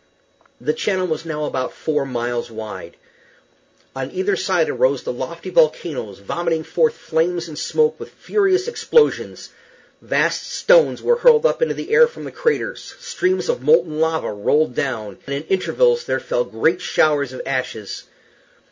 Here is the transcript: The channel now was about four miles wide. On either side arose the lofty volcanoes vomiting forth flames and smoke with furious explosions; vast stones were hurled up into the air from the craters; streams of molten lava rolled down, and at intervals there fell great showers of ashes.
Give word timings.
The 0.59 0.73
channel 0.73 1.05
now 1.05 1.11
was 1.11 1.25
about 1.27 1.73
four 1.73 2.07
miles 2.07 2.49
wide. 2.49 2.97
On 3.95 4.09
either 4.09 4.35
side 4.35 4.67
arose 4.67 5.03
the 5.03 5.13
lofty 5.13 5.51
volcanoes 5.51 6.17
vomiting 6.17 6.63
forth 6.63 6.95
flames 6.95 7.47
and 7.47 7.55
smoke 7.55 7.99
with 7.99 8.09
furious 8.09 8.67
explosions; 8.67 9.49
vast 10.01 10.41
stones 10.51 11.03
were 11.03 11.17
hurled 11.17 11.45
up 11.45 11.61
into 11.61 11.75
the 11.75 11.91
air 11.91 12.07
from 12.07 12.23
the 12.23 12.31
craters; 12.31 12.95
streams 12.99 13.47
of 13.47 13.61
molten 13.61 13.99
lava 13.99 14.33
rolled 14.33 14.73
down, 14.73 15.19
and 15.27 15.35
at 15.35 15.51
intervals 15.51 16.05
there 16.05 16.19
fell 16.19 16.45
great 16.45 16.81
showers 16.81 17.31
of 17.31 17.43
ashes. 17.45 18.05